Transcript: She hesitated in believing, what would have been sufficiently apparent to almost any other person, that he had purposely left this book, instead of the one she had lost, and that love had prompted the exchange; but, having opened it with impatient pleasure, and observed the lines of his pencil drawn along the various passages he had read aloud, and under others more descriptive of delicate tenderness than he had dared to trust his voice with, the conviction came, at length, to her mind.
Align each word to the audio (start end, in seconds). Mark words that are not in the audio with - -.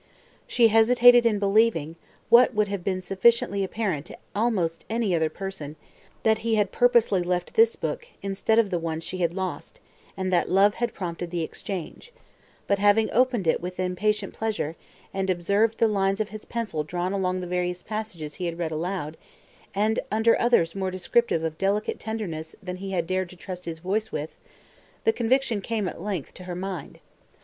She 0.47 0.69
hesitated 0.69 1.27
in 1.27 1.37
believing, 1.37 1.95
what 2.29 2.55
would 2.55 2.69
have 2.69 2.83
been 2.83 3.03
sufficiently 3.03 3.63
apparent 3.63 4.07
to 4.07 4.17
almost 4.33 4.83
any 4.89 5.13
other 5.13 5.29
person, 5.29 5.75
that 6.23 6.39
he 6.39 6.55
had 6.55 6.71
purposely 6.71 7.21
left 7.21 7.53
this 7.53 7.75
book, 7.75 8.07
instead 8.23 8.57
of 8.57 8.71
the 8.71 8.79
one 8.79 8.99
she 8.99 9.19
had 9.19 9.31
lost, 9.31 9.79
and 10.17 10.33
that 10.33 10.49
love 10.49 10.73
had 10.73 10.95
prompted 10.95 11.29
the 11.29 11.43
exchange; 11.43 12.11
but, 12.65 12.79
having 12.79 13.11
opened 13.11 13.45
it 13.45 13.61
with 13.61 13.79
impatient 13.79 14.33
pleasure, 14.33 14.75
and 15.13 15.29
observed 15.29 15.77
the 15.77 15.87
lines 15.87 16.19
of 16.19 16.29
his 16.29 16.45
pencil 16.45 16.83
drawn 16.83 17.13
along 17.13 17.39
the 17.39 17.45
various 17.45 17.83
passages 17.83 18.33
he 18.33 18.47
had 18.47 18.57
read 18.57 18.71
aloud, 18.71 19.17
and 19.75 19.99
under 20.11 20.35
others 20.41 20.73
more 20.73 20.89
descriptive 20.89 21.43
of 21.43 21.59
delicate 21.59 21.99
tenderness 21.99 22.55
than 22.63 22.77
he 22.77 22.89
had 22.89 23.05
dared 23.05 23.29
to 23.29 23.35
trust 23.35 23.65
his 23.65 23.77
voice 23.77 24.11
with, 24.11 24.39
the 25.03 25.13
conviction 25.13 25.61
came, 25.61 25.87
at 25.87 26.01
length, 26.01 26.33
to 26.33 26.45
her 26.45 26.55
mind. 26.55 26.99